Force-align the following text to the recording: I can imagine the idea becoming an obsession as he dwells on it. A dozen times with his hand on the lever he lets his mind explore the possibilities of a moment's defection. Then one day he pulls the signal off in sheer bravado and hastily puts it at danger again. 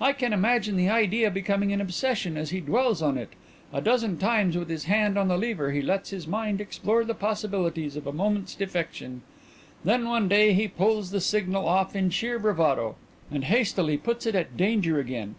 I 0.00 0.14
can 0.14 0.32
imagine 0.32 0.74
the 0.74 0.88
idea 0.88 1.30
becoming 1.30 1.72
an 1.72 1.80
obsession 1.80 2.36
as 2.36 2.50
he 2.50 2.58
dwells 2.58 3.00
on 3.02 3.16
it. 3.16 3.28
A 3.72 3.80
dozen 3.80 4.18
times 4.18 4.56
with 4.58 4.68
his 4.68 4.86
hand 4.86 5.16
on 5.16 5.28
the 5.28 5.38
lever 5.38 5.70
he 5.70 5.80
lets 5.80 6.10
his 6.10 6.26
mind 6.26 6.60
explore 6.60 7.04
the 7.04 7.14
possibilities 7.14 7.94
of 7.94 8.04
a 8.04 8.12
moment's 8.12 8.56
defection. 8.56 9.22
Then 9.84 10.08
one 10.08 10.26
day 10.26 10.54
he 10.54 10.66
pulls 10.66 11.12
the 11.12 11.20
signal 11.20 11.68
off 11.68 11.94
in 11.94 12.10
sheer 12.10 12.40
bravado 12.40 12.96
and 13.30 13.44
hastily 13.44 13.96
puts 13.96 14.26
it 14.26 14.34
at 14.34 14.56
danger 14.56 14.98
again. 14.98 15.36